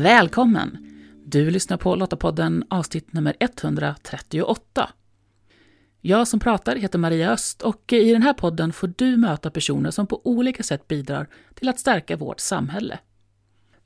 Välkommen! 0.00 0.78
Du 1.24 1.50
lyssnar 1.50 1.76
på 1.76 1.94
Lottapodden 1.94 2.64
avsnitt 2.70 3.12
nummer 3.12 3.36
138. 3.40 4.90
Jag 6.00 6.28
som 6.28 6.40
pratar 6.40 6.76
heter 6.76 6.98
Maria 6.98 7.30
Öst 7.30 7.62
och 7.62 7.92
i 7.92 8.12
den 8.12 8.22
här 8.22 8.32
podden 8.32 8.72
får 8.72 8.92
du 8.96 9.16
möta 9.16 9.50
personer 9.50 9.90
som 9.90 10.06
på 10.06 10.20
olika 10.24 10.62
sätt 10.62 10.88
bidrar 10.88 11.28
till 11.54 11.68
att 11.68 11.78
stärka 11.78 12.16
vårt 12.16 12.40
samhälle. 12.40 12.98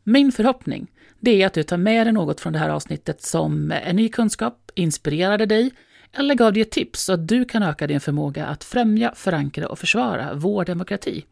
Min 0.05 0.33
förhoppning 0.33 0.91
det 1.21 1.43
är 1.43 1.47
att 1.47 1.55
du 1.55 1.63
tar 1.63 1.77
med 1.77 2.07
dig 2.07 2.13
något 2.13 2.41
från 2.41 2.53
det 2.53 2.59
här 2.59 2.71
avsnittet 2.71 3.23
som 3.23 3.73
en 3.73 3.97
ny 3.97 4.09
kunskap, 4.09 4.71
inspirerade 4.75 5.47
dig 5.47 5.71
eller 6.13 6.35
gav 6.35 6.53
dig 6.53 6.63
ett 6.63 6.71
tips 6.71 7.05
så 7.05 7.13
att 7.13 7.29
du 7.29 7.45
kan 7.45 7.63
öka 7.63 7.87
din 7.87 8.01
förmåga 8.01 8.47
att 8.47 8.65
främja, 8.65 9.13
förankra 9.15 9.69
och 9.69 9.79
försvara 9.79 10.35
vår 10.35 10.65
demokrati. 10.65 11.25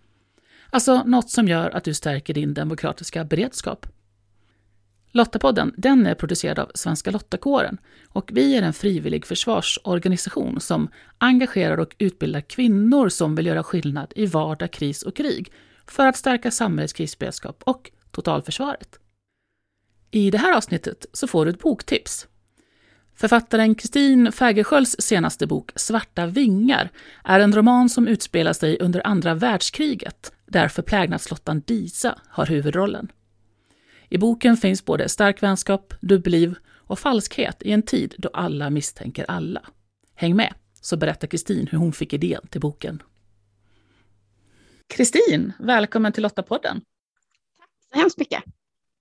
Alltså 0.71 1.03
något 1.03 1.31
som 1.31 1.49
gör 1.49 1.71
att 1.71 1.85
du 1.85 1.95
stärker 1.95 2.35
din 2.35 2.55
demokratiska 2.55 3.25
beredskap. 3.25 3.87
Lottapodden 5.15 5.75
den 5.77 6.07
är 6.07 6.15
producerad 6.15 6.59
av 6.59 6.71
Svenska 6.75 7.11
Lottakåren 7.11 7.79
och 8.09 8.31
vi 8.35 8.57
är 8.57 8.63
en 8.63 8.73
frivillig 8.73 9.27
försvarsorganisation 9.27 10.61
som 10.61 10.89
engagerar 11.19 11.79
och 11.79 11.95
utbildar 11.99 12.41
kvinnor 12.41 13.09
som 13.09 13.35
vill 13.35 13.47
göra 13.47 13.63
skillnad 13.63 14.13
i 14.17 14.27
vardag, 14.27 14.71
kris 14.71 15.03
och 15.03 15.17
krig 15.17 15.53
för 15.87 16.07
att 16.07 16.17
stärka 16.17 16.51
samhällets 16.51 16.93
krisberedskap 16.93 17.63
och 17.65 17.91
totalförsvaret. 18.11 18.99
I 20.11 20.31
det 20.31 20.39
här 20.39 20.57
avsnittet 20.57 21.07
så 21.13 21.27
får 21.27 21.45
du 21.45 21.51
ett 21.51 21.59
boktips. 21.59 22.27
Författaren 23.15 23.75
Kristin 23.75 24.33
Fägerskiölds 24.33 24.97
senaste 24.99 25.47
bok 25.47 25.71
Svarta 25.77 26.27
vingar 26.27 26.91
är 27.25 27.41
en 27.41 27.57
roman 27.57 27.89
som 27.89 28.09
utspelar 28.09 28.53
sig 28.53 28.79
under 28.81 29.07
andra 29.07 29.35
världskriget 29.35 30.33
där 30.47 30.69
förplägnadslottan 30.69 31.61
Disa 31.61 32.19
har 32.29 32.47
huvudrollen. 32.47 33.09
I 34.13 34.19
boken 34.19 34.57
finns 34.57 34.85
både 34.85 35.09
stark 35.09 35.43
vänskap, 35.43 35.95
dubbelliv 36.01 36.55
och 36.77 36.99
falskhet 36.99 37.63
i 37.63 37.73
en 37.73 37.83
tid 37.83 38.15
då 38.19 38.29
alla 38.29 38.71
misstänker 38.71 39.25
alla. 39.29 39.63
Häng 40.15 40.37
med, 40.37 40.55
så 40.81 40.97
berättar 40.97 41.29
Kristin 41.29 41.67
hur 41.67 41.79
hon 41.79 41.93
fick 41.93 42.13
idén 42.13 42.47
till 42.51 42.61
boken. 42.61 43.03
Kristin, 44.95 45.53
välkommen 45.59 46.13
till 46.13 46.23
Lottapodden. 46.23 46.81
Tack 47.59 47.69
så 47.93 47.99
hemskt 47.99 48.19
mycket. 48.19 48.43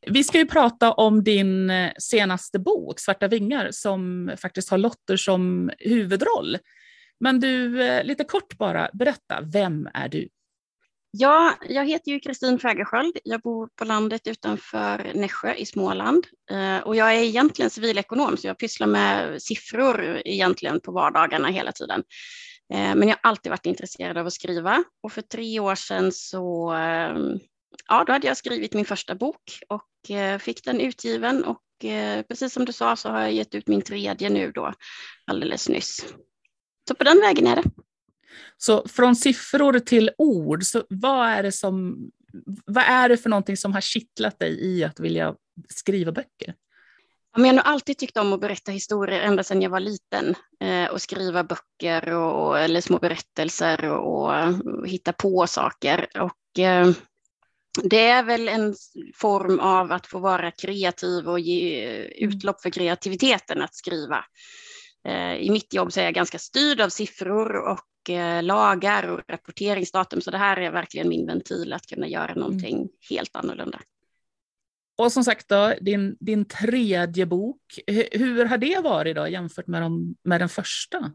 Vi 0.07 0.23
ska 0.23 0.37
ju 0.37 0.47
prata 0.47 0.91
om 0.91 1.23
din 1.23 1.69
eh, 1.69 1.91
senaste 1.99 2.59
bok, 2.59 2.99
Svarta 2.99 3.27
vingar, 3.27 3.69
som 3.71 4.31
faktiskt 4.37 4.69
har 4.69 4.77
Lotter 4.77 5.17
som 5.17 5.71
huvudroll. 5.79 6.57
Men 7.19 7.39
du, 7.39 7.83
eh, 7.83 8.03
lite 8.03 8.23
kort 8.23 8.57
bara, 8.57 8.89
berätta, 8.93 9.41
vem 9.41 9.89
är 9.93 10.09
du? 10.09 10.29
Ja, 11.13 11.53
jag 11.69 11.85
heter 11.85 12.11
ju 12.11 12.19
Kristin 12.19 12.59
Fägerskiöld. 12.59 13.17
Jag 13.23 13.41
bor 13.41 13.69
på 13.75 13.85
landet 13.85 14.27
utanför 14.27 15.11
Nässjö 15.15 15.53
i 15.53 15.65
Småland 15.65 16.27
eh, 16.51 16.77
och 16.77 16.95
jag 16.95 17.15
är 17.15 17.23
egentligen 17.23 17.69
civilekonom 17.69 18.37
så 18.37 18.47
jag 18.47 18.57
pysslar 18.57 18.87
med 18.87 19.41
siffror 19.41 20.21
egentligen 20.25 20.79
på 20.79 20.91
vardagarna 20.91 21.47
hela 21.47 21.71
tiden. 21.71 22.03
Eh, 22.73 22.95
men 22.95 23.01
jag 23.01 23.15
har 23.21 23.29
alltid 23.29 23.49
varit 23.49 23.65
intresserad 23.65 24.17
av 24.17 24.27
att 24.27 24.33
skriva 24.33 24.83
och 25.03 25.11
för 25.11 25.21
tre 25.21 25.59
år 25.59 25.75
sedan 25.75 26.11
så 26.11 26.73
eh, 26.73 27.17
ja, 27.87 28.03
då 28.07 28.13
hade 28.13 28.27
jag 28.27 28.37
skrivit 28.37 28.73
min 28.73 28.85
första 28.85 29.15
bok 29.15 29.59
och 29.67 29.87
fick 30.39 30.63
den 30.63 30.81
utgiven 30.81 31.43
och 31.43 31.61
precis 32.27 32.53
som 32.53 32.65
du 32.65 32.73
sa 32.73 32.95
så 32.95 33.09
har 33.09 33.21
jag 33.21 33.33
gett 33.33 33.55
ut 33.55 33.67
min 33.67 33.81
tredje 33.81 34.29
nu 34.29 34.51
då 34.51 34.73
alldeles 35.25 35.69
nyss. 35.69 36.05
Så 36.87 36.95
på 36.95 37.03
den 37.03 37.19
vägen 37.19 37.47
är 37.47 37.55
det. 37.55 37.63
Så 38.57 38.87
från 38.87 39.15
siffror 39.15 39.79
till 39.79 40.11
ord, 40.17 40.63
så 40.63 40.83
vad 40.89 41.29
är 41.29 41.43
det 41.43 41.51
som 41.51 41.97
vad 42.65 42.83
är 42.83 43.09
det 43.09 43.17
för 43.17 43.29
någonting 43.29 43.57
som 43.57 43.73
har 43.73 43.81
kittlat 43.81 44.39
dig 44.39 44.61
i 44.61 44.83
att 44.83 44.99
vilja 44.99 45.35
skriva 45.69 46.11
böcker? 46.11 46.55
Jag 47.35 47.45
har 47.45 47.53
nog 47.53 47.65
alltid 47.65 47.97
tyckt 47.97 48.17
om 48.17 48.33
att 48.33 48.41
berätta 48.41 48.71
historier 48.71 49.19
ända 49.19 49.43
sedan 49.43 49.61
jag 49.61 49.69
var 49.69 49.79
liten 49.79 50.35
eh, 50.59 50.85
och 50.85 51.01
skriva 51.01 51.43
böcker 51.43 52.13
och, 52.13 52.59
eller 52.59 52.81
små 52.81 52.99
berättelser 52.99 53.85
och, 53.85 54.25
och 54.25 54.87
hitta 54.87 55.13
på 55.13 55.47
saker. 55.47 56.07
Och, 56.21 56.59
eh, 56.59 56.91
det 57.83 58.07
är 58.07 58.23
väl 58.23 58.47
en 58.47 58.75
form 59.15 59.59
av 59.59 59.91
att 59.91 60.07
få 60.07 60.19
vara 60.19 60.51
kreativ 60.51 61.29
och 61.29 61.39
ge 61.39 61.85
utlopp 62.03 62.61
för 62.61 62.69
kreativiteten 62.69 63.61
att 63.61 63.75
skriva. 63.75 64.25
Eh, 65.07 65.35
I 65.35 65.49
mitt 65.49 65.73
jobb 65.73 65.93
så 65.93 65.99
är 65.99 66.03
jag 66.03 66.13
ganska 66.13 66.39
styrd 66.39 66.81
av 66.81 66.89
siffror 66.89 67.55
och 67.55 67.71
eh, 67.71 67.90
lagar 68.41 69.07
och 69.07 69.21
rapporteringsdatum, 69.27 70.21
så 70.21 70.31
det 70.31 70.37
här 70.37 70.57
är 70.57 70.71
verkligen 70.71 71.09
min 71.09 71.27
ventil 71.27 71.73
att 71.73 71.87
kunna 71.87 72.07
göra 72.07 72.33
någonting 72.33 72.75
mm. 72.75 72.89
helt 73.09 73.35
annorlunda. 73.35 73.79
Och 74.97 75.11
som 75.11 75.23
sagt, 75.23 75.49
då, 75.49 75.73
din, 75.81 76.17
din 76.19 76.45
tredje 76.45 77.25
bok, 77.25 77.79
hur 78.11 78.45
har 78.45 78.57
det 78.57 78.79
varit 78.83 79.15
då 79.15 79.27
jämfört 79.27 79.67
med, 79.67 79.81
de, 79.81 80.15
med 80.23 80.41
den 80.41 80.49
första? 80.49 81.11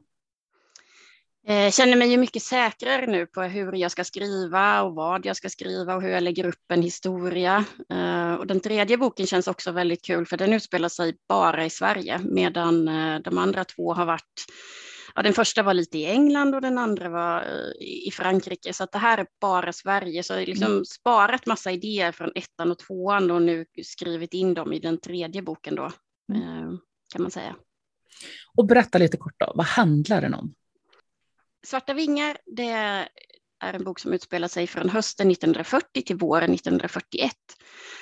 Jag 1.48 1.66
eh, 1.66 1.70
känner 1.70 1.96
mig 1.96 2.08
ju 2.10 2.16
mycket 2.16 2.42
säkrare 2.42 3.06
nu 3.06 3.26
på 3.26 3.42
hur 3.42 3.72
jag 3.72 3.90
ska 3.90 4.04
skriva 4.04 4.82
och 4.82 4.94
vad 4.94 5.26
jag 5.26 5.36
ska 5.36 5.48
skriva 5.48 5.96
och 5.96 6.02
hur 6.02 6.08
jag 6.08 6.22
lägger 6.22 6.46
upp 6.46 6.72
en 6.72 6.82
historia. 6.82 7.64
Eh, 7.92 8.34
och 8.34 8.46
den 8.46 8.60
tredje 8.60 8.96
boken 8.96 9.26
känns 9.26 9.48
också 9.48 9.72
väldigt 9.72 10.04
kul 10.04 10.26
för 10.26 10.36
den 10.36 10.52
utspelar 10.52 10.88
sig 10.88 11.16
bara 11.28 11.64
i 11.64 11.70
Sverige 11.70 12.20
medan 12.24 12.88
eh, 12.88 13.18
de 13.20 13.38
andra 13.38 13.64
två 13.64 13.94
har 13.94 14.06
varit 14.06 14.44
Ja, 15.16 15.22
den 15.22 15.32
första 15.32 15.62
var 15.62 15.74
lite 15.74 15.98
i 15.98 16.06
England 16.06 16.54
och 16.54 16.60
den 16.60 16.78
andra 16.78 17.08
var 17.08 17.44
i 17.82 18.10
Frankrike. 18.10 18.72
Så 18.72 18.84
att 18.84 18.92
det 18.92 18.98
här 18.98 19.18
är 19.18 19.26
bara 19.40 19.72
Sverige. 19.72 20.22
Så 20.22 20.36
liksom 20.36 20.66
mm. 20.66 20.84
sparat 20.84 21.46
massa 21.46 21.72
idéer 21.72 22.12
från 22.12 22.32
ettan 22.34 22.70
och 22.70 22.78
tvåan 22.78 23.30
och 23.30 23.42
nu 23.42 23.66
skrivit 23.82 24.34
in 24.34 24.54
dem 24.54 24.72
i 24.72 24.78
den 24.78 25.00
tredje 25.00 25.42
boken 25.42 25.74
då, 25.74 25.92
mm. 26.34 26.78
kan 27.12 27.22
man 27.22 27.30
säga. 27.30 27.56
Och 28.56 28.66
berätta 28.66 28.98
lite 28.98 29.16
kort 29.16 29.34
då, 29.38 29.52
vad 29.54 29.66
handlar 29.66 30.20
den 30.20 30.34
om? 30.34 30.54
Svarta 31.66 31.94
vingar, 31.94 32.36
det 32.46 32.70
är 33.60 33.74
en 33.74 33.84
bok 33.84 33.98
som 33.98 34.12
utspelar 34.12 34.48
sig 34.48 34.66
från 34.66 34.88
hösten 34.88 35.30
1940 35.30 36.02
till 36.02 36.16
våren 36.16 36.54
1941. 36.54 37.32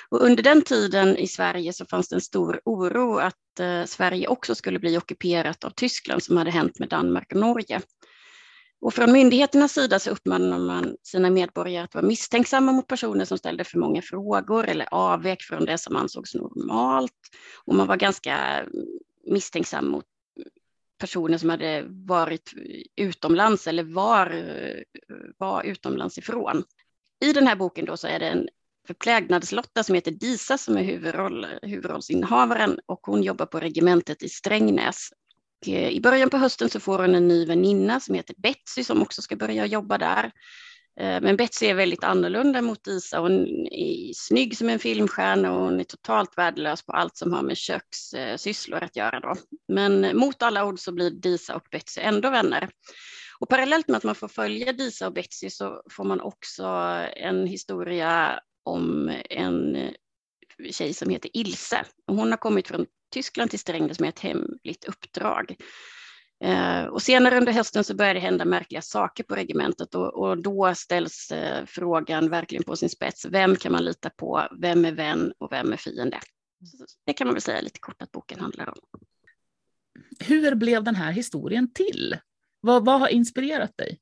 Och 0.09 0.21
under 0.21 0.43
den 0.43 0.61
tiden 0.61 1.17
i 1.17 1.27
Sverige 1.27 1.73
så 1.73 1.85
fanns 1.85 2.09
det 2.09 2.15
en 2.15 2.21
stor 2.21 2.61
oro 2.65 3.17
att 3.17 3.59
eh, 3.59 3.85
Sverige 3.85 4.27
också 4.27 4.55
skulle 4.55 4.79
bli 4.79 4.97
ockuperat 4.97 5.63
av 5.63 5.69
Tyskland 5.69 6.23
som 6.23 6.37
hade 6.37 6.51
hänt 6.51 6.79
med 6.79 6.89
Danmark 6.89 7.31
och 7.31 7.39
Norge. 7.39 7.81
Och 8.81 8.93
från 8.93 9.11
myndigheternas 9.11 9.73
sida 9.73 9.99
så 9.99 10.09
uppmanar 10.09 10.59
man 10.59 10.95
sina 11.03 11.29
medborgare 11.29 11.83
att 11.83 11.95
vara 11.95 12.05
misstänksamma 12.05 12.71
mot 12.71 12.87
personer 12.87 13.25
som 13.25 13.37
ställde 13.37 13.63
för 13.63 13.77
många 13.77 14.01
frågor 14.01 14.65
eller 14.67 14.87
avvek 14.91 15.41
från 15.41 15.65
det 15.65 15.77
som 15.77 15.95
ansågs 15.95 16.35
normalt. 16.35 17.11
Och 17.65 17.75
man 17.75 17.87
var 17.87 17.97
ganska 17.97 18.65
misstänksam 19.27 19.87
mot 19.87 20.05
personer 20.97 21.37
som 21.37 21.49
hade 21.49 21.85
varit 21.87 22.53
utomlands 22.95 23.67
eller 23.67 23.83
var, 23.83 24.43
var 25.37 25.63
utomlands 25.63 26.17
ifrån. 26.17 26.63
I 27.21 27.33
den 27.33 27.47
här 27.47 27.55
boken 27.55 27.85
då 27.85 27.97
så 27.97 28.07
är 28.07 28.19
det 28.19 28.29
en 28.29 28.47
förplägnadslotta 28.87 29.83
som 29.83 29.95
heter 29.95 30.11
Disa 30.11 30.57
som 30.57 30.77
är 30.77 30.83
huvudroll, 30.83 31.47
huvudrollsinnehavaren 31.61 32.79
och 32.85 32.99
hon 33.01 33.23
jobbar 33.23 33.45
på 33.45 33.59
regementet 33.59 34.23
i 34.23 34.29
Strängnäs. 34.29 35.09
Och 35.61 35.69
eh, 35.69 35.89
I 35.89 36.01
början 36.01 36.29
på 36.29 36.37
hösten 36.37 36.69
så 36.69 36.79
får 36.79 36.99
hon 36.99 37.15
en 37.15 37.27
ny 37.27 37.45
väninna 37.45 37.99
som 37.99 38.15
heter 38.15 38.35
Betsy 38.37 38.83
som 38.83 39.01
också 39.01 39.21
ska 39.21 39.35
börja 39.35 39.65
jobba 39.65 39.97
där. 39.97 40.31
Eh, 40.99 41.21
men 41.21 41.37
Betsy 41.37 41.65
är 41.65 41.73
väldigt 41.73 42.03
annorlunda 42.03 42.61
mot 42.61 42.87
Isa. 42.87 43.19
Hon 43.19 43.67
är 43.71 44.13
snygg 44.13 44.57
som 44.57 44.69
en 44.69 44.79
filmstjärna 44.79 45.53
och 45.53 45.61
hon 45.61 45.79
är 45.79 45.83
totalt 45.83 46.37
värdelös 46.37 46.85
på 46.85 46.91
allt 46.91 47.17
som 47.17 47.33
har 47.33 47.41
med 47.41 47.57
kökssysslor 47.57 48.83
att 48.83 48.95
göra. 48.95 49.19
Då. 49.19 49.35
Men 49.67 50.17
mot 50.17 50.41
alla 50.41 50.65
ord 50.65 50.79
så 50.79 50.91
blir 50.91 51.11
Disa 51.11 51.55
och 51.55 51.67
Betsy 51.71 52.01
ändå 52.01 52.29
vänner. 52.29 52.69
Och 53.39 53.49
parallellt 53.49 53.87
med 53.87 53.97
att 53.97 54.03
man 54.03 54.15
får 54.15 54.27
följa 54.27 54.73
Disa 54.73 55.07
och 55.07 55.13
Betsy 55.13 55.49
så 55.49 55.81
får 55.91 56.03
man 56.03 56.21
också 56.21 56.65
en 57.15 57.47
historia 57.47 58.39
om 58.65 59.11
en 59.29 59.75
eh, 59.75 59.91
tjej 60.71 60.93
som 60.93 61.09
heter 61.09 61.37
Ilse. 61.37 61.85
Hon 62.07 62.31
har 62.31 62.37
kommit 62.37 62.67
från 62.67 62.85
Tyskland 63.11 63.49
till 63.49 63.59
Strängnäs 63.59 63.99
med 63.99 64.09
ett 64.09 64.19
hemligt 64.19 64.85
uppdrag. 64.87 65.55
Eh, 66.43 66.83
och 66.83 67.01
senare 67.01 67.37
under 67.37 67.51
hösten 67.51 67.83
så 67.83 67.95
börjar 67.95 68.13
det 68.13 68.19
hända 68.19 68.45
märkliga 68.45 68.81
saker 68.81 69.23
på 69.23 69.35
regementet 69.35 69.95
och, 69.95 70.13
och, 70.13 70.37
då 70.37 70.75
ställs 70.75 71.31
eh, 71.31 71.65
frågan 71.65 72.29
verkligen 72.29 72.63
på 72.63 72.75
sin 72.75 72.89
spets. 72.89 73.25
Vem 73.25 73.55
kan 73.55 73.71
man 73.71 73.85
lita 73.85 74.09
på? 74.09 74.47
Vem 74.59 74.85
är 74.85 74.91
vän 74.91 75.33
och 75.37 75.51
vem 75.51 75.73
är 75.73 75.77
fiende? 75.77 76.19
Så 76.63 76.85
det 77.05 77.13
kan 77.13 77.27
man 77.27 77.33
väl 77.33 77.41
säga 77.41 77.61
lite 77.61 77.79
kort 77.79 78.01
att 78.01 78.11
boken 78.11 78.39
handlar 78.39 78.69
om. 78.69 78.99
Hur 80.19 80.55
blev 80.55 80.83
den 80.83 80.95
här 80.95 81.11
historien 81.11 81.73
till? 81.73 82.17
Vad, 82.59 82.85
vad 82.85 82.99
har 82.99 83.07
inspirerat 83.07 83.77
dig? 83.77 83.99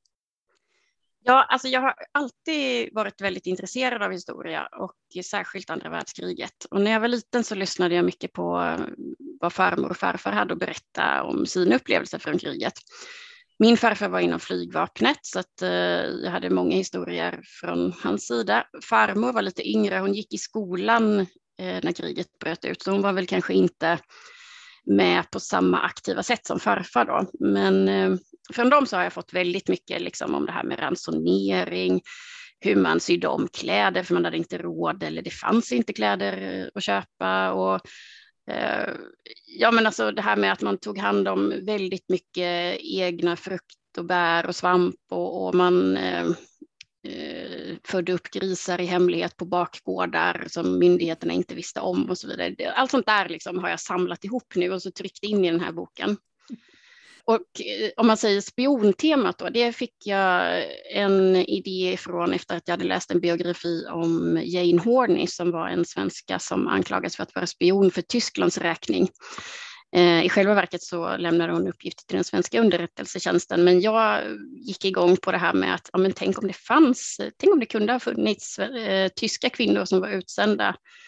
Ja, 1.25 1.43
alltså 1.49 1.67
jag 1.67 1.81
har 1.81 1.95
alltid 2.11 2.89
varit 2.93 3.21
väldigt 3.21 3.47
intresserad 3.47 4.03
av 4.03 4.11
historia 4.11 4.67
och 4.79 5.25
särskilt 5.25 5.69
andra 5.69 5.89
världskriget. 5.89 6.65
Och 6.69 6.81
när 6.81 6.91
jag 6.91 6.99
var 6.99 7.07
liten 7.07 7.43
så 7.43 7.55
lyssnade 7.55 7.95
jag 7.95 8.05
mycket 8.05 8.33
på 8.33 8.61
eh, 8.61 8.85
vad 9.39 9.53
farmor 9.53 9.89
och 9.89 9.97
farfar 9.97 10.31
hade 10.31 10.53
att 10.53 10.59
berätta 10.59 11.23
om 11.23 11.45
sina 11.45 11.75
upplevelser 11.75 12.19
från 12.19 12.37
kriget. 12.37 12.73
Min 13.59 13.77
farfar 13.77 14.09
var 14.09 14.19
inom 14.19 14.39
flygvapnet 14.39 15.19
så 15.21 15.39
att 15.39 15.61
eh, 15.61 15.69
jag 15.69 16.31
hade 16.31 16.49
många 16.49 16.75
historier 16.75 17.41
från 17.61 17.93
hans 18.03 18.27
sida. 18.27 18.67
Farmor 18.89 19.33
var 19.33 19.41
lite 19.41 19.69
yngre, 19.69 19.99
hon 19.99 20.13
gick 20.13 20.33
i 20.33 20.37
skolan 20.37 21.19
eh, 21.59 21.79
när 21.83 21.91
kriget 21.91 22.39
bröt 22.39 22.65
ut. 22.65 22.81
Så 22.81 22.91
hon 22.91 23.01
var 23.01 23.13
väl 23.13 23.27
kanske 23.27 23.53
inte 23.53 23.99
med 24.85 25.31
på 25.31 25.39
samma 25.39 25.79
aktiva 25.79 26.23
sätt 26.23 26.45
som 26.45 26.59
farfar 26.59 27.05
då. 27.05 27.47
Men 27.47 27.87
eh, 27.87 28.17
från 28.53 28.69
dem 28.69 28.85
så 28.85 28.95
har 28.95 29.03
jag 29.03 29.13
fått 29.13 29.33
väldigt 29.33 29.67
mycket 29.67 30.01
liksom 30.01 30.35
om 30.35 30.45
det 30.45 30.51
här 30.51 30.63
med 30.63 30.79
ransonering, 30.79 32.01
hur 32.59 32.75
man 32.75 32.99
sydde 32.99 33.27
om 33.27 33.47
kläder 33.47 34.03
för 34.03 34.13
man 34.13 34.25
hade 34.25 34.37
inte 34.37 34.57
råd 34.57 35.03
eller 35.03 35.21
det 35.21 35.29
fanns 35.29 35.71
inte 35.71 35.93
kläder 35.93 36.61
eh, 36.61 36.67
att 36.75 36.83
köpa. 36.83 37.51
Och, 37.51 37.81
eh, 38.51 38.89
ja 39.57 39.71
men 39.71 39.85
alltså 39.85 40.11
det 40.11 40.21
här 40.21 40.35
med 40.35 40.51
att 40.51 40.61
man 40.61 40.77
tog 40.77 40.97
hand 40.97 41.27
om 41.27 41.53
väldigt 41.65 42.09
mycket 42.09 42.77
egna 42.79 43.35
frukt 43.35 43.97
och 43.97 44.05
bär 44.05 44.45
och 44.45 44.55
svamp 44.55 44.95
och, 45.11 45.47
och 45.47 45.55
man 45.55 45.97
eh, 45.97 46.25
eh 47.07 47.75
födde 47.87 48.13
upp 48.13 48.29
grisar 48.31 48.81
i 48.81 48.85
hemlighet 48.85 49.37
på 49.37 49.45
bakgårdar 49.45 50.45
som 50.47 50.79
myndigheterna 50.79 51.33
inte 51.33 51.55
visste 51.55 51.79
om 51.79 52.09
och 52.09 52.17
så 52.17 52.27
vidare. 52.27 52.71
Allt 52.71 52.91
sånt 52.91 53.05
där 53.05 53.29
liksom 53.29 53.59
har 53.59 53.69
jag 53.69 53.79
samlat 53.79 54.23
ihop 54.23 54.55
nu 54.55 54.71
och 54.71 54.81
så 54.81 54.91
tryckt 54.91 55.23
in 55.23 55.45
i 55.45 55.51
den 55.51 55.59
här 55.59 55.71
boken. 55.71 56.17
Och 57.25 57.61
eh, 57.61 57.91
om 57.97 58.07
man 58.07 58.17
säger 58.17 58.41
spiontemat 58.41 59.37
då, 59.37 59.49
det 59.49 59.73
fick 59.73 59.95
jag 60.05 60.63
en 60.93 61.35
idé 61.35 61.93
ifrån 61.93 62.33
efter 62.33 62.57
att 62.57 62.67
jag 62.67 62.73
hade 62.73 62.85
läst 62.85 63.11
en 63.11 63.19
biografi 63.19 63.85
om 63.91 64.39
Jane 64.43 64.81
Horney 64.81 65.27
som 65.27 65.51
var 65.51 65.67
en 65.67 65.85
svenska 65.85 66.39
som 66.39 66.67
anklagades 66.67 67.15
för 67.15 67.23
att 67.23 67.35
vara 67.35 67.47
spion 67.47 67.91
för 67.91 68.01
Tysklands 68.01 68.57
räkning. 68.57 69.07
Eh, 69.95 70.25
I 70.25 70.29
själva 70.29 70.53
verket 70.53 70.83
så 70.83 71.17
lämnade 71.17 71.53
hon 71.53 71.67
uppgifter 71.67 72.03
till 72.05 72.15
den 72.15 72.23
svenska 72.23 72.61
underrättelsetjänsten, 72.61 73.63
men 73.63 73.81
jag 73.81 74.21
gick 74.67 74.85
igång 74.85 75.17
på 75.17 75.31
det 75.31 75.37
här 75.37 75.53
med 75.53 75.75
att 75.75 75.89
ja, 75.93 75.99
men 75.99 76.13
tänk 76.13 76.39
om 76.39 76.47
det 76.47 76.53
fanns, 76.53 77.21
tänk 77.37 77.53
om 77.53 77.59
det 77.59 77.65
kunde 77.65 77.93
ha 77.93 77.99
funnits 77.99 78.59
eh, 78.59 79.07
tyska 79.15 79.49
kvinnor 79.49 79.85
som 79.85 79.99
var 79.99 80.09
utsända 80.09 80.67
Eh, 80.69 81.02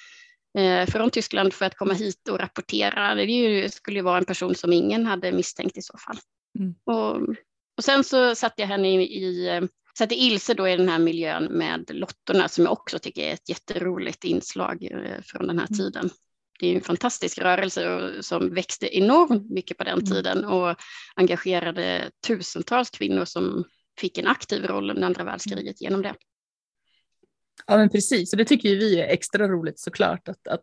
från 0.87 1.09
Tyskland 1.09 1.53
för 1.53 1.65
att 1.65 1.77
komma 1.77 1.93
hit 1.93 2.27
och 2.29 2.39
rapportera. 2.39 3.15
Det 3.15 3.73
skulle 3.73 3.99
ju 3.99 4.03
vara 4.03 4.17
en 4.17 4.25
person 4.25 4.55
som 4.55 4.73
ingen 4.73 5.05
hade 5.05 5.31
misstänkt 5.31 5.77
i 5.77 5.81
så 5.81 5.97
fall. 5.97 6.17
Mm. 6.59 6.75
Och, 6.83 7.15
och 7.77 7.83
sen 7.83 8.03
så 8.03 8.35
satte 8.35 8.61
jag 8.61 8.67
henne 8.67 8.89
i, 8.89 9.23
i 9.23 9.67
satte 9.97 10.15
Ilse 10.15 10.53
då 10.53 10.67
i 10.67 10.77
den 10.77 10.89
här 10.89 10.99
miljön 10.99 11.43
med 11.43 11.85
lottorna 11.89 12.47
som 12.47 12.63
jag 12.63 12.73
också 12.73 12.99
tycker 12.99 13.23
är 13.23 13.33
ett 13.33 13.49
jätteroligt 13.49 14.23
inslag 14.23 14.83
eh, 14.91 15.21
från 15.23 15.47
den 15.47 15.59
här 15.59 15.67
mm. 15.67 15.77
tiden. 15.77 16.09
Det 16.59 16.67
är 16.67 16.75
en 16.75 16.81
fantastisk 16.81 17.37
rörelse 17.37 18.11
som 18.21 18.53
växte 18.53 18.97
enormt 18.97 19.51
mycket 19.51 19.77
på 19.77 19.83
den 19.83 19.99
mm. 19.99 20.05
tiden 20.05 20.45
och 20.45 20.75
engagerade 21.15 22.11
tusentals 22.27 22.89
kvinnor 22.89 23.25
som 23.25 23.63
fick 23.99 24.17
en 24.17 24.27
aktiv 24.27 24.65
roll 24.65 24.89
under 24.89 25.03
andra 25.03 25.23
världskriget 25.23 25.81
genom 25.81 26.01
det. 26.01 26.15
Ja 27.67 27.77
men 27.77 27.89
precis, 27.89 28.33
och 28.33 28.37
det 28.37 28.45
tycker 28.45 28.69
ju 28.69 28.75
vi 28.75 28.99
är 28.99 29.07
extra 29.07 29.47
roligt 29.47 29.79
såklart 29.79 30.27
att, 30.27 30.47
att 30.47 30.61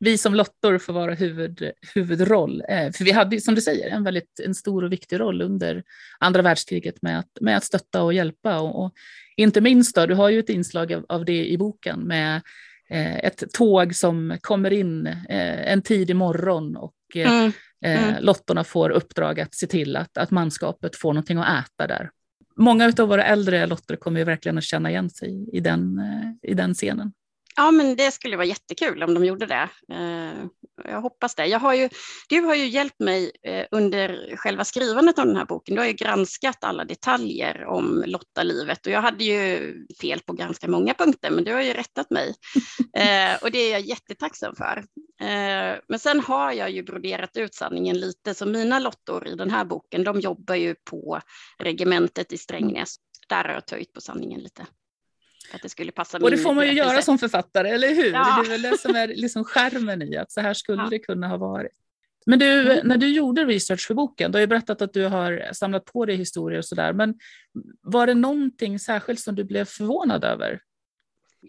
vi 0.00 0.18
som 0.18 0.34
lottor 0.34 0.78
får 0.78 0.92
vara 0.92 1.14
huvud, 1.14 1.70
huvudroll. 1.94 2.62
Eh, 2.68 2.92
för 2.92 3.04
vi 3.04 3.12
hade 3.12 3.40
som 3.40 3.54
du 3.54 3.60
säger 3.60 3.90
en 3.90 4.04
väldigt 4.04 4.40
en 4.44 4.54
stor 4.54 4.84
och 4.84 4.92
viktig 4.92 5.20
roll 5.20 5.42
under 5.42 5.82
andra 6.18 6.42
världskriget 6.42 7.02
med 7.02 7.18
att, 7.18 7.30
med 7.40 7.56
att 7.56 7.64
stötta 7.64 8.02
och 8.02 8.12
hjälpa. 8.12 8.60
Och, 8.60 8.84
och 8.84 8.92
inte 9.36 9.60
minst 9.60 9.96
då, 9.96 10.06
du 10.06 10.14
har 10.14 10.28
ju 10.28 10.38
ett 10.38 10.48
inslag 10.48 10.92
av, 10.92 11.06
av 11.08 11.24
det 11.24 11.46
i 11.48 11.58
boken 11.58 12.00
med 12.00 12.42
eh, 12.90 13.16
ett 13.16 13.52
tåg 13.52 13.94
som 13.94 14.38
kommer 14.40 14.72
in 14.72 15.06
eh, 15.06 15.72
en 15.72 15.82
tidig 15.82 16.16
morgon 16.16 16.76
och 16.76 16.94
eh, 17.14 17.32
mm. 17.32 17.52
Mm. 17.84 18.14
lottorna 18.24 18.64
får 18.64 18.90
uppdrag 18.90 19.40
att 19.40 19.54
se 19.54 19.66
till 19.66 19.96
att, 19.96 20.18
att 20.18 20.30
manskapet 20.30 20.96
får 20.96 21.12
någonting 21.12 21.38
att 21.38 21.64
äta 21.64 21.86
där 21.86 22.10
många 22.56 22.92
av 22.98 23.08
våra 23.08 23.24
äldre 23.24 23.66
lotter 23.66 23.96
kommer 23.96 24.18
ju 24.20 24.24
verkligen 24.24 24.58
att 24.58 24.64
känna 24.64 24.90
igen 24.90 25.10
sig 25.10 25.48
i 25.52 25.60
den, 25.60 25.98
eh, 25.98 26.50
i 26.50 26.54
den 26.54 26.74
scenen. 26.74 27.12
Ja, 27.56 27.70
men 27.70 27.96
det 27.96 28.10
skulle 28.10 28.36
vara 28.36 28.46
jättekul 28.46 29.02
om 29.02 29.14
de 29.14 29.24
gjorde 29.24 29.46
det. 29.46 29.68
Eh, 29.94 30.46
Eh, 30.84 30.90
jag 30.90 31.00
hoppas 31.00 31.34
det. 31.34 31.46
Jag 31.46 31.58
har 31.58 31.74
ju, 31.74 31.88
du 32.28 32.40
har 32.40 32.54
ju 32.54 32.66
hjälpt 32.66 33.00
mig 33.00 33.30
eh, 33.42 33.66
under 33.70 34.36
själva 34.36 34.64
skrivandet 34.64 35.18
av 35.18 35.26
den 35.26 35.36
här 35.36 35.44
boken. 35.44 35.74
Du 35.74 35.80
har 35.80 35.88
ju 35.88 35.92
granskat 35.92 36.64
alla 36.64 36.84
detaljer 36.84 37.64
om 37.64 38.04
Lottalivet 38.06 38.86
och 38.86 38.92
jag 38.92 39.02
hade 39.02 39.24
ju 39.24 39.74
fel 40.00 40.20
på 40.20 40.32
ganska 40.32 40.68
många 40.68 40.94
punkter, 40.94 41.30
men 41.30 41.44
du 41.44 41.52
har 41.52 41.62
ju 41.62 41.72
rättat 41.72 42.10
mig 42.10 42.34
och 43.42 43.50
det 43.50 43.58
är 43.58 43.72
jag 43.72 43.80
jättetacksam 43.80 44.54
för. 44.56 44.84
Men 45.88 45.98
sen 45.98 46.20
har 46.20 46.52
jag 46.52 46.70
ju 46.70 46.82
broderat 46.82 47.36
ut 47.36 47.54
sanningen 47.54 47.98
lite, 47.98 48.34
så 48.34 48.46
mina 48.46 48.78
lottor 48.78 49.28
i 49.28 49.34
den 49.34 49.50
här 49.50 49.64
boken, 49.64 50.04
de 50.04 50.20
jobbar 50.20 50.54
ju 50.54 50.74
på 50.74 51.20
regementet 51.58 52.32
i 52.32 52.38
Strängnäs. 52.38 52.96
Där 53.28 53.44
har 53.44 53.52
jag 53.52 53.66
töjt 53.66 53.92
på 53.92 54.00
sanningen 54.00 54.40
lite. 54.40 54.66
Att 55.52 55.62
det 55.62 55.68
skulle 55.68 55.92
passa 55.92 56.18
Och 56.18 56.30
det 56.30 56.38
får 56.38 56.54
man 56.54 56.66
ju 56.66 56.72
göra 56.72 57.02
som 57.02 57.18
författare, 57.18 57.70
eller 57.70 57.94
hur? 57.94 58.12
Ja. 58.12 58.42
Det 58.42 58.48
är 58.48 58.50
väl 58.50 58.62
det 58.62 58.78
som 58.78 58.96
är 58.96 59.08
liksom 59.08 59.44
skärmen 59.44 60.02
i 60.02 60.16
att 60.16 60.32
så 60.32 60.40
här 60.40 60.54
skulle 60.54 60.82
ja. 60.82 60.88
det 60.90 60.98
kunna 60.98 61.28
ha 61.28 61.36
varit. 61.36 61.72
Men 62.26 62.38
du, 62.38 62.72
mm. 62.72 62.88
när 62.88 62.96
du 62.96 63.08
gjorde 63.08 63.44
research 63.44 63.86
för 63.86 63.94
boken, 63.94 64.32
du 64.32 64.36
har 64.36 64.40
ju 64.40 64.46
berättat 64.46 64.82
att 64.82 64.92
du 64.92 65.04
har 65.06 65.52
samlat 65.52 65.84
på 65.84 66.06
dig 66.06 66.16
historier 66.16 66.58
och 66.58 66.64
sådär, 66.64 66.92
men 66.92 67.14
var 67.80 68.06
det 68.06 68.14
någonting 68.14 68.78
särskilt 68.78 69.20
som 69.20 69.34
du 69.34 69.44
blev 69.44 69.64
förvånad 69.64 70.24
över? 70.24 70.60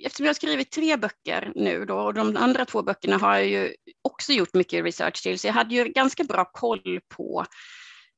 Eftersom 0.06 0.26
jag 0.26 0.30
har 0.30 0.36
skrivit 0.36 0.72
tre 0.72 0.98
böcker 0.98 1.52
nu 1.56 1.86
då, 1.86 1.96
och 1.96 2.14
de 2.14 2.38
andra 2.38 2.66
två 2.66 2.84
böckerna 2.84 3.18
har 3.18 3.38
jag 3.38 3.48
ju 3.48 3.74
också 4.02 4.34
gjort 4.34 4.54
mycket 4.54 4.86
research 4.86 5.24
till, 5.24 5.40
så 5.40 5.48
jag 5.48 5.54
hade 5.54 5.76
ju 5.76 5.84
ganska 5.84 6.24
bra 6.24 6.46
koll 6.46 7.00
på 7.08 7.46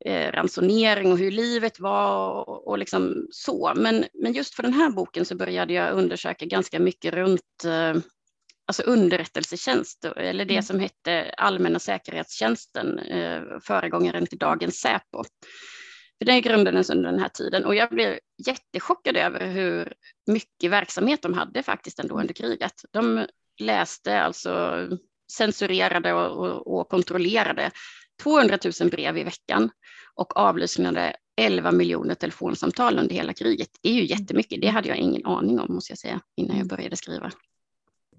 eh, 0.05 0.31
ransonering 0.31 1.11
och 1.11 1.17
hur 1.17 1.31
livet 1.31 1.79
var 1.79 2.31
och, 2.31 2.67
och 2.67 2.77
liksom 2.77 3.27
så. 3.31 3.73
Men, 3.75 4.05
men 4.13 4.33
just 4.33 4.55
för 4.55 4.63
den 4.63 4.73
här 4.73 4.89
boken 4.89 5.25
så 5.25 5.35
började 5.35 5.73
jag 5.73 5.93
undersöka 5.93 6.45
ganska 6.45 6.79
mycket 6.79 7.13
runt 7.13 7.65
eh, 7.65 8.01
alltså 8.67 8.83
underrättelsetjänst, 8.83 10.05
eller 10.05 10.45
det 10.45 10.53
mm. 10.53 10.63
som 10.63 10.79
hette 10.79 11.33
Allmänna 11.37 11.79
säkerhetstjänsten, 11.79 12.99
eh, 12.99 13.41
föregångaren 13.61 14.25
till 14.25 14.37
dagens 14.37 14.79
Säpo. 14.79 15.23
För 16.17 16.25
det 16.25 16.41
grundades 16.41 16.89
under 16.89 17.11
den 17.11 17.19
här 17.19 17.29
tiden 17.29 17.65
och 17.65 17.75
jag 17.75 17.89
blev 17.89 18.19
jättechockad 18.47 19.17
över 19.17 19.47
hur 19.47 19.93
mycket 20.27 20.71
verksamhet 20.71 21.21
de 21.21 21.33
hade 21.33 21.63
faktiskt 21.63 21.99
ändå 21.99 22.19
under 22.19 22.33
kriget. 22.33 22.73
De 22.91 23.25
läste 23.59 24.21
alltså 24.21 24.87
censurerade 25.31 26.13
och, 26.13 26.47
och, 26.47 26.79
och 26.79 26.89
kontrollerade 26.89 27.71
200 28.23 28.57
000 28.81 28.89
brev 28.89 29.17
i 29.17 29.23
veckan 29.23 29.69
och 30.15 30.37
avlyssnade 30.37 31.15
11 31.39 31.71
miljoner 31.71 32.15
telefonsamtal 32.15 32.99
under 32.99 33.15
hela 33.15 33.33
kriget. 33.33 33.69
Det 33.81 33.89
är 33.89 33.93
ju 33.93 34.05
jättemycket. 34.05 34.61
Det 34.61 34.67
hade 34.67 34.87
jag 34.87 34.97
ingen 34.97 35.25
aning 35.25 35.59
om, 35.59 35.73
måste 35.73 35.91
jag 35.91 35.99
säga, 35.99 36.21
innan 36.35 36.57
jag 36.57 36.67
började 36.67 36.95
skriva. 36.95 37.31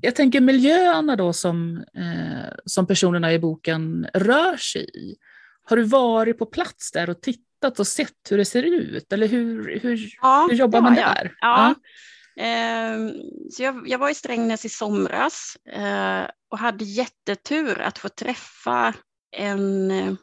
Jag 0.00 0.16
tänker 0.16 0.40
miljöerna 0.40 1.16
då 1.16 1.32
som, 1.32 1.76
eh, 1.76 2.54
som 2.64 2.86
personerna 2.86 3.32
i 3.32 3.38
boken 3.38 4.06
rör 4.14 4.56
sig 4.56 4.82
i. 4.82 5.16
Har 5.64 5.76
du 5.76 5.82
varit 5.82 6.38
på 6.38 6.46
plats 6.46 6.92
där 6.92 7.10
och 7.10 7.22
tittat 7.22 7.80
och 7.80 7.86
sett 7.86 8.30
hur 8.30 8.38
det 8.38 8.44
ser 8.44 8.62
ut? 8.62 9.12
Eller 9.12 9.28
hur, 9.28 9.80
hur, 9.82 10.10
ja, 10.22 10.46
hur 10.50 10.56
jobbar 10.56 10.80
man 10.80 10.94
där? 10.94 11.34
Ja. 11.40 11.74
ja. 12.34 12.44
Eh, 12.44 13.12
så 13.50 13.62
jag, 13.62 13.88
jag, 13.88 13.98
var 13.98 14.10
i 14.10 14.14
Strängnäs 14.14 14.64
i 14.64 14.68
somras 14.68 15.56
eh, 15.72 16.22
och 16.50 16.58
hade 16.58 16.84
jättetur 16.84 17.80
att 17.80 17.98
få 17.98 18.08
träffa 18.08 18.94
en, 19.32 19.90
eh, 19.90 20.14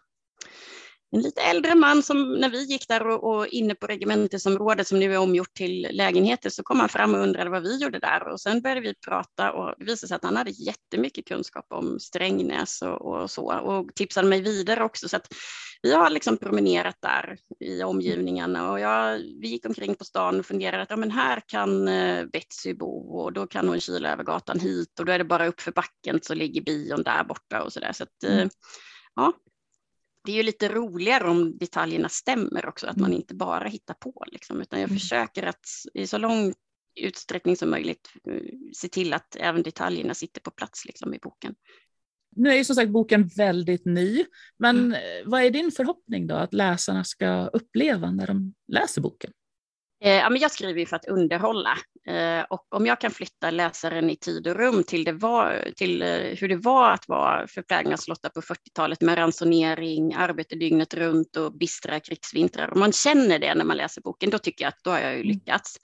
en 1.11 1.21
lite 1.21 1.41
äldre 1.41 1.75
man 1.75 2.03
som 2.03 2.33
när 2.33 2.49
vi 2.49 2.63
gick 2.63 2.87
där 2.87 3.07
och, 3.07 3.35
och 3.35 3.47
inne 3.47 3.75
på 3.75 3.87
regementesområdet 3.87 4.87
som 4.87 4.99
nu 4.99 5.13
är 5.13 5.17
omgjort 5.17 5.53
till 5.53 5.87
lägenheter 5.91 6.49
så 6.49 6.63
kom 6.63 6.79
han 6.79 6.89
fram 6.89 7.15
och 7.15 7.21
undrade 7.21 7.49
vad 7.49 7.63
vi 7.63 7.77
gjorde 7.77 7.99
där. 7.99 8.27
Och 8.27 8.41
sen 8.41 8.61
började 8.61 8.81
vi 8.81 8.93
prata 8.95 9.51
och 9.51 9.75
det 9.77 9.85
visade 9.85 10.07
sig 10.07 10.15
att 10.15 10.23
han 10.23 10.37
hade 10.37 10.51
jättemycket 10.51 11.27
kunskap 11.27 11.65
om 11.69 11.99
Strängnäs 11.99 12.81
och, 12.81 13.01
och 13.01 13.31
så 13.31 13.53
och 13.59 13.95
tipsade 13.95 14.27
mig 14.27 14.41
vidare 14.41 14.83
också. 14.83 15.09
Så 15.09 15.15
att 15.15 15.27
vi 15.81 15.93
har 15.93 16.09
liksom 16.09 16.37
promenerat 16.37 16.95
där 16.99 17.37
i 17.59 17.83
omgivningarna 17.83 18.71
och 18.71 18.79
jag, 18.79 19.17
vi 19.17 19.47
gick 19.47 19.65
omkring 19.65 19.95
på 19.95 20.03
stan 20.03 20.39
och 20.39 20.45
funderade 20.45 20.83
att 20.83 20.89
ja, 20.89 20.95
men 20.95 21.11
här 21.11 21.41
kan 21.47 21.87
eh, 21.87 22.25
Betsy 22.25 22.73
bo 22.73 23.19
och 23.19 23.33
då 23.33 23.47
kan 23.47 23.67
hon 23.67 23.79
kila 23.79 24.11
över 24.11 24.23
gatan 24.23 24.59
hit 24.59 24.99
och 24.99 25.05
då 25.05 25.11
är 25.11 25.17
det 25.17 25.25
bara 25.25 25.47
upp 25.47 25.61
för 25.61 25.71
backen 25.71 26.19
så 26.21 26.33
ligger 26.33 26.61
bion 26.61 27.03
där 27.03 27.23
borta 27.23 27.63
och 27.63 27.73
så 27.73 27.79
där. 27.79 27.93
Så 27.93 28.03
att, 28.03 28.23
eh, 28.23 28.33
mm 28.33 28.49
ja, 29.17 29.33
det 30.25 30.31
är 30.31 30.35
ju 30.35 30.43
lite 30.43 30.69
roligare 30.69 31.29
om 31.29 31.57
detaljerna 31.57 32.09
stämmer 32.09 32.65
också, 32.65 32.87
att 32.87 32.97
man 32.97 33.09
mm. 33.09 33.17
inte 33.17 33.35
bara 33.35 33.67
hittar 33.67 33.93
på, 33.93 34.23
liksom, 34.31 34.61
utan 34.61 34.79
jag 34.79 34.89
mm. 34.89 34.99
försöker 34.99 35.43
att 35.43 35.65
i 35.93 36.07
så 36.07 36.17
lång 36.17 36.53
utsträckning 36.95 37.55
som 37.55 37.69
möjligt 37.69 38.09
eh, 38.27 38.41
se 38.73 38.87
till 38.87 39.13
att 39.13 39.35
även 39.35 39.63
detaljerna 39.63 40.13
sitter 40.13 40.41
på 40.41 40.51
plats 40.51 40.85
liksom, 40.85 41.13
i 41.13 41.19
boken. 41.19 41.55
Nu 42.35 42.49
är 42.49 42.55
ju 42.55 42.65
som 42.65 42.75
sagt 42.75 42.89
boken 42.89 43.27
väldigt 43.27 43.85
ny, 43.85 44.25
men 44.57 44.77
mm. 44.77 44.99
vad 45.25 45.43
är 45.43 45.51
din 45.51 45.71
förhoppning 45.71 46.27
då 46.27 46.35
att 46.35 46.53
läsarna 46.53 47.03
ska 47.03 47.47
uppleva 47.47 48.11
när 48.11 48.27
de 48.27 48.53
läser 48.67 49.01
boken? 49.01 49.31
Eh, 50.03 50.15
ja, 50.15 50.29
men 50.29 50.41
jag 50.41 50.51
skriver 50.51 50.79
ju 50.79 50.85
för 50.85 50.95
att 50.95 51.07
underhålla 51.07 51.77
eh, 52.07 52.41
och 52.49 52.65
om 52.75 52.85
jag 52.85 53.01
kan 53.01 53.11
flytta 53.11 53.51
läsaren 53.51 54.09
i 54.09 54.15
tid 54.15 54.47
och 54.47 54.55
rum 54.55 54.83
till, 54.83 55.03
det 55.03 55.11
var, 55.11 55.71
till 55.75 56.01
eh, 56.01 56.07
hur 56.07 56.47
det 56.47 56.55
var 56.55 56.91
att 56.91 57.07
vara 57.07 57.47
förplägnadslotta 57.47 58.29
på 58.29 58.41
40-talet 58.41 59.01
med 59.01 59.17
ransonering, 59.17 60.13
arbete 60.13 60.55
dygnet 60.55 60.93
runt 60.93 61.35
och 61.35 61.53
bistra 61.53 61.99
krigsvintrar. 61.99 62.73
Om 62.73 62.79
man 62.79 62.91
känner 62.91 63.39
det 63.39 63.55
när 63.55 63.65
man 63.65 63.77
läser 63.77 64.01
boken, 64.01 64.29
då 64.29 64.37
tycker 64.37 64.65
jag 64.65 64.69
att 64.69 64.83
då 64.83 64.89
har 64.89 64.99
jag 64.99 65.13
ju 65.13 65.21
mm. 65.21 65.27
lyckats. 65.27 65.77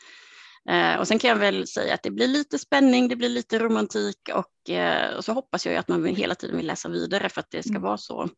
Och 0.99 1.07
sen 1.07 1.19
kan 1.19 1.29
jag 1.29 1.37
väl 1.37 1.67
säga 1.67 1.93
att 1.93 2.03
det 2.03 2.11
blir 2.11 2.27
lite 2.27 2.59
spänning, 2.59 3.07
det 3.07 3.15
blir 3.15 3.29
lite 3.29 3.59
romantik 3.59 4.29
och, 4.33 4.75
och 5.17 5.25
så 5.25 5.33
hoppas 5.33 5.65
jag 5.65 5.75
att 5.75 5.87
man 5.87 6.05
hela 6.05 6.35
tiden 6.35 6.57
vill 6.57 6.67
läsa 6.67 6.89
vidare 6.89 7.29
för 7.29 7.39
att 7.39 7.51
det 7.51 7.63
ska 7.63 7.69
mm. 7.69 7.81
vara 7.81 7.97
så 7.97 8.29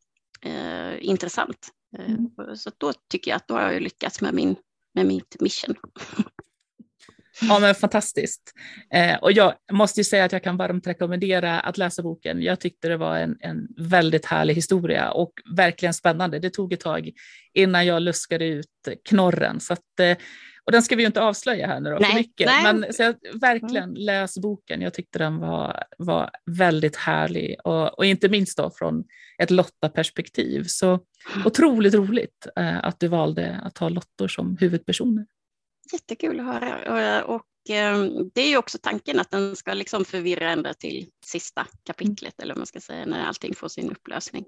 eh, 0.42 1.06
intressant. 1.06 1.68
Mm. 1.98 2.56
Så 2.56 2.72
då 2.78 2.94
tycker 3.12 3.32
jag 3.32 3.36
att 3.36 3.48
då 3.48 3.54
har 3.54 3.72
jag 3.72 3.82
lyckats 3.82 4.22
med, 4.22 4.34
min, 4.34 4.56
med 4.96 5.06
mitt 5.06 5.42
mission. 5.42 5.76
Ja, 7.42 7.60
men 7.60 7.76
fantastiskt. 7.76 8.54
Eh, 8.94 9.16
och 9.16 9.32
jag 9.32 9.54
måste 9.72 10.00
ju 10.00 10.04
säga 10.04 10.26
att 10.26 10.32
jag 10.32 10.44
kan 10.44 10.58
varmt 10.58 10.88
rekommendera 10.88 11.60
att 11.60 11.78
läsa 11.78 12.04
boken. 12.04 12.42
Jag 12.42 12.60
tyckte 12.60 12.88
det 12.88 12.98
var 12.98 13.18
en, 13.18 13.38
en 13.40 13.68
väldigt 13.78 14.26
härlig 14.26 14.54
historia 14.54 15.12
och 15.12 15.34
verkligen 15.58 15.94
spännande. 15.94 16.40
Det 16.40 16.50
tog 16.50 16.74
ett 16.74 16.80
tag 16.80 17.12
innan 17.54 17.86
jag 17.86 18.02
luskade 18.02 18.46
ut 18.46 18.68
knorren. 19.10 19.60
Så 19.60 19.74
att, 19.74 20.00
eh, 20.00 20.18
och 20.66 20.72
den 20.72 20.84
ska 20.84 20.96
vi 20.96 21.04
ju 21.04 21.08
inte 21.08 21.22
avslöja 21.22 21.68
här 21.68 21.80
nu 21.80 21.90
då, 21.90 21.98
nej, 22.00 22.10
för 22.10 22.18
mycket. 22.18 22.48
Nej. 22.48 22.64
Men 22.64 22.94
så 22.94 23.04
jag, 23.04 23.16
verkligen 23.40 23.90
mm. 23.90 23.96
läs 23.96 24.38
boken. 24.38 24.82
Jag 24.82 24.94
tyckte 24.94 25.20
den 25.20 25.38
var, 25.38 25.84
var 25.98 26.30
väldigt 26.46 26.96
härlig 26.96 27.56
och, 27.64 27.98
och 27.98 28.06
inte 28.06 28.30
minst 28.30 28.58
då 28.58 28.72
från 28.76 29.04
ett 29.38 29.52
Lotta-perspektiv. 29.52 30.64
Så 30.68 30.88
mm. 30.88 31.46
otroligt 31.46 31.94
roligt 31.94 32.48
eh, 32.56 32.86
att 32.86 33.00
du 33.00 33.08
valde 33.08 33.60
att 33.64 33.78
ha 33.78 33.90
Lottor 33.90 34.28
som 34.28 34.58
huvudpersoner. 34.60 35.26
Jättekul 35.94 36.40
att 36.40 36.46
höra. 36.46 37.24
Och, 37.26 37.36
och 37.36 37.46
ehm, 37.70 38.30
det 38.34 38.42
är 38.42 38.50
ju 38.50 38.58
också 38.58 38.78
tanken 38.82 39.20
att 39.20 39.32
den 39.32 39.56
ska 39.56 39.74
liksom 39.74 40.06
förvirra 40.06 40.50
ända 40.50 40.74
till 40.74 41.10
sista 41.26 41.68
kapitlet, 41.84 42.42
eller 42.42 42.54
vad 42.54 42.60
man 42.60 42.68
ska 42.68 42.82
säga, 42.82 43.06
när 43.06 43.26
allting 43.26 43.56
får 43.56 43.68
sin 43.68 43.92
upplösning. 43.92 44.46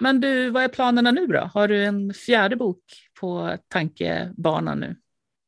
Men 0.00 0.20
du, 0.20 0.50
vad 0.50 0.62
är 0.62 0.68
planerna 0.68 1.10
nu 1.10 1.26
då? 1.26 1.50
Har 1.54 1.68
du 1.68 1.84
en 1.84 2.14
fjärde 2.14 2.56
bok 2.56 2.82
på 3.20 3.58
tankebanan 3.68 4.80
nu? 4.80 4.96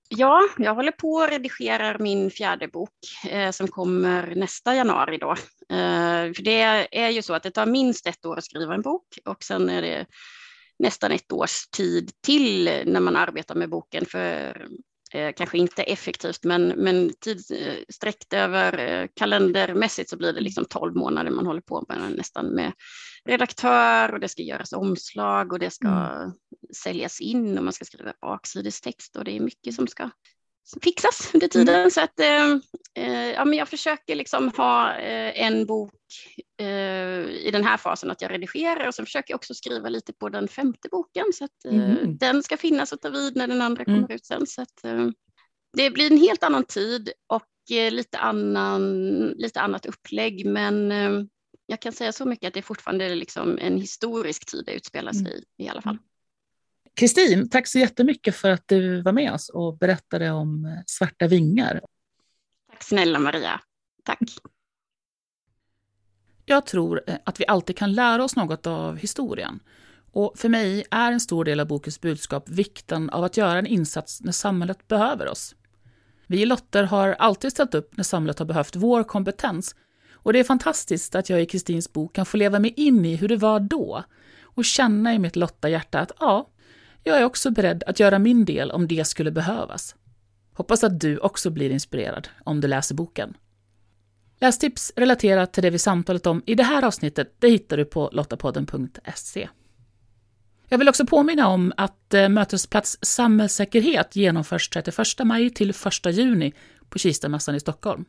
Ja, 0.08 0.42
jag 0.58 0.74
håller 0.74 0.92
på 0.92 1.12
och 1.12 1.28
redigerar 1.28 1.98
min 1.98 2.30
fjärde 2.30 2.68
bok 2.68 2.94
eh, 3.28 3.50
som 3.50 3.68
kommer 3.68 4.34
nästa 4.34 4.74
januari 4.74 5.18
då. 5.18 5.30
Eh, 5.76 6.32
för 6.34 6.42
det 6.42 6.60
är 6.92 7.08
ju 7.08 7.22
så 7.22 7.34
att 7.34 7.42
det 7.42 7.50
tar 7.50 7.66
minst 7.66 8.06
ett 8.06 8.26
år 8.26 8.38
att 8.38 8.44
skriva 8.44 8.74
en 8.74 8.82
bok 8.82 9.18
och 9.24 9.44
sen 9.44 9.70
är 9.70 9.82
det 9.82 10.06
nästan 10.78 11.12
ett 11.12 11.32
års 11.32 11.66
tid 11.66 12.10
till 12.20 12.64
när 12.86 13.00
man 13.00 13.16
arbetar 13.16 13.54
med 13.54 13.70
boken 13.70 14.06
för 14.06 14.66
eh, 15.14 15.32
kanske 15.36 15.58
inte 15.58 15.82
effektivt, 15.82 16.44
men, 16.44 16.68
men 16.68 17.12
tidssträckt 17.20 18.32
eh, 18.32 18.40
över 18.40 18.78
eh, 18.78 19.08
kalendermässigt 19.14 20.10
så 20.10 20.16
blir 20.16 20.32
det 20.32 20.40
liksom 20.40 20.64
12 20.64 20.96
månader 20.96 21.30
man 21.30 21.46
håller 21.46 21.60
på 21.60 21.84
med 21.88 22.12
nästan 22.16 22.46
med 22.46 22.72
redaktör 23.24 24.12
och 24.12 24.20
det 24.20 24.28
ska 24.28 24.42
göras 24.42 24.72
omslag 24.72 25.52
och 25.52 25.58
det 25.58 25.70
ska 25.70 25.88
mm. 25.88 26.32
säljas 26.76 27.20
in 27.20 27.58
och 27.58 27.64
man 27.64 27.72
ska 27.72 27.84
skriva 27.84 28.12
baksidestext 28.20 29.16
och 29.16 29.24
det 29.24 29.36
är 29.36 29.40
mycket 29.40 29.74
som 29.74 29.86
ska 29.86 30.10
fixas 30.82 31.30
under 31.34 31.48
tiden. 31.48 31.74
Mm. 31.74 31.90
Så 31.90 32.00
att, 32.00 32.20
eh, 32.20 32.52
eh, 32.94 33.30
ja, 33.30 33.44
men 33.44 33.58
jag 33.58 33.68
försöker 33.68 34.14
liksom 34.14 34.52
ha 34.56 34.94
eh, 34.94 35.42
en 35.42 35.66
bok 35.66 35.92
i 36.60 37.50
den 37.52 37.64
här 37.64 37.76
fasen 37.76 38.10
att 38.10 38.22
jag 38.22 38.30
redigerar 38.30 38.88
och 38.88 38.94
så 38.94 39.04
försöker 39.04 39.32
jag 39.32 39.36
också 39.38 39.54
skriva 39.54 39.88
lite 39.88 40.12
på 40.12 40.28
den 40.28 40.48
femte 40.48 40.88
boken 40.90 41.24
så 41.34 41.44
att 41.44 41.64
mm. 41.64 42.18
den 42.18 42.42
ska 42.42 42.56
finnas 42.56 42.92
och 42.92 43.00
ta 43.00 43.08
vid 43.08 43.36
när 43.36 43.46
den 43.46 43.62
andra 43.62 43.84
mm. 43.84 44.00
kommer 44.02 44.14
ut 44.14 44.26
sen. 44.26 44.46
Så 44.46 44.62
att, 44.62 44.84
det 45.72 45.90
blir 45.90 46.12
en 46.12 46.18
helt 46.18 46.42
annan 46.42 46.64
tid 46.64 47.10
och 47.26 47.46
lite, 47.90 48.18
annan, 48.18 49.28
lite 49.28 49.60
annat 49.60 49.86
upplägg 49.86 50.46
men 50.46 50.90
jag 51.66 51.80
kan 51.80 51.92
säga 51.92 52.12
så 52.12 52.24
mycket 52.24 52.48
att 52.48 52.54
det 52.54 52.60
är 52.60 52.62
fortfarande 52.62 53.14
liksom 53.14 53.58
en 53.58 53.76
historisk 53.76 54.50
tid 54.50 54.62
det 54.66 54.72
utspelar 54.72 55.12
sig 55.12 55.32
mm. 55.32 55.44
i 55.58 55.64
i 55.64 55.68
alla 55.68 55.82
fall. 55.82 55.98
Kristin, 56.94 57.50
tack 57.50 57.66
så 57.66 57.78
jättemycket 57.78 58.36
för 58.36 58.50
att 58.50 58.68
du 58.68 59.02
var 59.02 59.12
med 59.12 59.32
oss 59.32 59.48
och 59.48 59.78
berättade 59.78 60.30
om 60.30 60.64
eh, 60.64 60.72
Svarta 60.86 61.26
vingar. 61.26 61.80
Tack 62.70 62.82
snälla 62.82 63.18
Maria. 63.18 63.60
Tack. 64.04 64.18
Jag 66.50 66.66
tror 66.66 67.02
eh, 67.06 67.14
att 67.24 67.40
vi 67.40 67.44
alltid 67.48 67.76
kan 67.76 67.92
lära 67.92 68.24
oss 68.24 68.36
något 68.36 68.66
av 68.66 68.96
historien. 68.96 69.60
Och 70.12 70.32
för 70.36 70.48
mig 70.48 70.84
är 70.90 71.12
en 71.12 71.20
stor 71.20 71.44
del 71.44 71.60
av 71.60 71.66
bokens 71.66 72.00
budskap 72.00 72.48
vikten 72.48 73.10
av 73.10 73.24
att 73.24 73.36
göra 73.36 73.58
en 73.58 73.66
insats 73.66 74.20
när 74.20 74.32
samhället 74.32 74.88
behöver 74.88 75.28
oss. 75.28 75.54
Vi 76.26 76.44
lotter 76.44 76.84
har 76.84 77.08
alltid 77.08 77.50
ställt 77.50 77.74
upp 77.74 77.96
när 77.96 78.04
samhället 78.04 78.38
har 78.38 78.46
behövt 78.46 78.76
vår 78.76 79.04
kompetens 79.04 79.74
och 80.12 80.32
det 80.32 80.38
är 80.38 80.44
fantastiskt 80.44 81.14
att 81.14 81.30
jag 81.30 81.42
i 81.42 81.46
Kristins 81.46 81.92
bok 81.92 82.14
kan 82.14 82.26
få 82.26 82.36
leva 82.36 82.58
mig 82.58 82.74
in 82.76 83.04
i 83.04 83.16
hur 83.16 83.28
det 83.28 83.36
var 83.36 83.60
då 83.60 84.04
och 84.42 84.64
känna 84.64 85.14
i 85.14 85.18
mitt 85.18 85.36
Lotta-hjärta 85.36 86.00
att 86.00 86.12
ja, 86.20 86.48
jag 87.04 87.18
är 87.18 87.24
också 87.24 87.50
beredd 87.50 87.84
att 87.86 88.00
göra 88.00 88.18
min 88.18 88.44
del 88.44 88.70
om 88.70 88.88
det 88.88 89.06
skulle 89.06 89.30
behövas. 89.30 89.94
Hoppas 90.54 90.84
att 90.84 91.00
du 91.00 91.18
också 91.18 91.50
blir 91.50 91.70
inspirerad 91.70 92.28
om 92.44 92.60
du 92.60 92.68
läser 92.68 92.94
boken. 92.94 93.34
Lästips 94.40 94.92
relaterat 94.96 95.52
till 95.52 95.62
det 95.62 95.70
vi 95.70 95.78
samtalat 95.78 96.26
om 96.26 96.42
i 96.46 96.54
det 96.54 96.62
här 96.62 96.84
avsnittet 96.84 97.34
det 97.38 97.48
hittar 97.48 97.76
du 97.76 97.84
på 97.84 98.10
lottapodden.se. 98.12 99.48
Jag 100.68 100.78
vill 100.78 100.88
också 100.88 101.06
påminna 101.06 101.48
om 101.48 101.72
att 101.76 102.14
eh, 102.14 102.28
Mötesplats 102.28 102.98
samhällssäkerhet 103.02 104.16
genomförs 104.16 104.68
31 104.68 104.98
maj 105.24 105.50
till 105.50 105.70
1 105.70 105.76
juni 106.06 106.52
på 106.88 106.98
Kistamässan 106.98 107.54
i 107.54 107.60
Stockholm. 107.60 108.04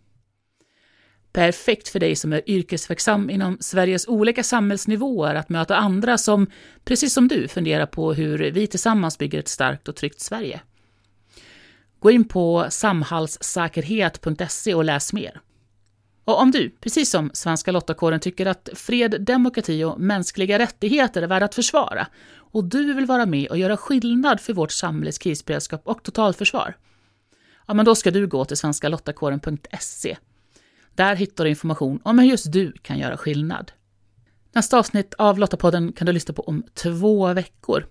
Perfekt 1.33 1.88
för 1.88 2.00
dig 2.00 2.15
som 2.15 2.33
är 2.33 2.50
yrkesverksam 2.50 3.29
inom 3.29 3.57
Sveriges 3.59 4.07
olika 4.07 4.43
samhällsnivåer 4.43 5.35
att 5.35 5.50
möta 5.50 5.75
andra 5.75 6.17
som, 6.17 6.47
precis 6.83 7.13
som 7.13 7.27
du, 7.27 7.47
funderar 7.47 7.85
på 7.85 8.13
hur 8.13 8.51
vi 8.51 8.67
tillsammans 8.67 9.17
bygger 9.17 9.39
ett 9.39 9.47
starkt 9.47 9.88
och 9.88 9.95
tryggt 9.95 10.19
Sverige. 10.19 10.61
Gå 12.00 12.11
in 12.11 12.27
på 12.27 12.65
samhallssäkerhet.se 12.69 14.73
och 14.73 14.83
läs 14.83 15.13
mer. 15.13 15.41
Och 16.25 16.40
om 16.42 16.51
du, 16.51 16.70
precis 16.70 17.10
som 17.10 17.32
Svenska 17.34 17.72
Lottakåren, 17.72 18.20
tycker 18.20 18.46
att 18.46 18.70
fred, 18.74 19.22
demokrati 19.22 19.84
och 19.84 20.00
mänskliga 20.00 20.60
rättigheter 20.60 21.22
är 21.22 21.28
värda 21.28 21.46
att 21.46 21.56
försvara 21.56 22.08
och 22.36 22.63
du 22.63 22.94
vill 22.94 23.06
vara 23.06 23.25
med 23.25 23.48
och 23.48 23.58
göra 23.58 23.78
skillnad 23.78 24.40
för 24.40 24.54
vårt 24.54 24.72
samhälles 24.72 25.18
krisberedskap 25.18 25.82
och 25.86 26.04
totalförsvar, 26.04 26.78
ja, 27.68 27.74
men 27.74 27.86
då 27.86 27.96
ska 27.96 28.12
du 28.12 28.28
gå 28.28 28.46
till 28.46 28.58
svenskalottakåren.se 28.58 30.18
där 30.96 31.16
hittar 31.16 31.44
du 31.44 31.50
information 31.50 32.00
om 32.04 32.20
hur 32.20 32.28
just 32.28 32.51
du 32.51 32.72
kan 32.72 33.00
göra 33.00 33.18
skillnad. 33.18 33.72
Nästa 34.54 34.80
avsnitt 34.80 35.13
av 35.13 35.40
Lottapodden 35.40 35.94
kan 35.94 36.06
du 36.06 36.13
lyssna 36.13 36.34
på 36.34 36.42
om 36.42 36.63
två 36.74 37.34
veckor. 37.34 37.88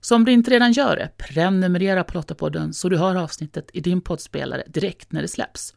Så 0.00 0.14
om 0.14 0.24
du 0.24 0.32
inte 0.32 0.50
redan 0.50 0.72
gör 0.72 0.96
det, 0.96 1.10
prenumerera 1.16 2.04
på 2.04 2.14
Lottapodden 2.14 2.72
så 2.72 2.88
du 2.88 2.96
hör 2.96 3.16
avsnittet 3.16 3.70
i 3.72 3.80
din 3.80 4.00
poddspelare 4.00 4.64
direkt 4.66 5.12
när 5.12 5.22
det 5.22 5.28
släpps. 5.28 5.74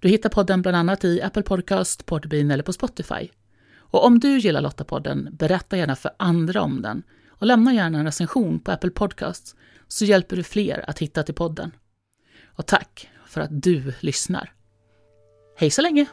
Du 0.00 0.08
hittar 0.08 0.28
podden 0.28 0.62
bland 0.62 0.76
annat 0.76 1.04
i 1.04 1.22
Apple 1.22 1.42
Podcast, 1.42 2.06
Podbean 2.06 2.50
eller 2.50 2.62
på 2.62 2.72
Spotify. 2.72 3.28
Och 3.78 4.04
om 4.04 4.18
du 4.18 4.38
gillar 4.38 4.60
Lottapodden, 4.60 5.28
berätta 5.32 5.76
gärna 5.76 5.96
för 5.96 6.10
andra 6.16 6.62
om 6.62 6.82
den 6.82 7.02
och 7.28 7.46
lämna 7.46 7.74
gärna 7.74 7.98
en 7.98 8.04
recension 8.04 8.60
på 8.60 8.72
Apple 8.72 8.90
Podcasts 8.90 9.54
så 9.88 10.04
hjälper 10.04 10.36
du 10.36 10.42
fler 10.42 10.84
att 10.90 10.98
hitta 10.98 11.22
till 11.22 11.34
podden. 11.34 11.72
Och 12.46 12.66
tack 12.66 13.10
för 13.26 13.40
att 13.40 13.62
du 13.62 13.92
lyssnar. 14.00 14.52
Hej 15.56 15.70
så 15.70 15.82
länge! 15.82 16.06